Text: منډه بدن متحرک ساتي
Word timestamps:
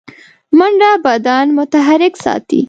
منډه 0.57 0.91
بدن 1.05 1.45
متحرک 1.57 2.13
ساتي 2.23 2.59